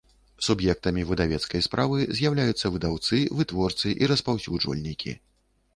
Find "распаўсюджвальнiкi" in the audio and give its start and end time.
4.15-5.11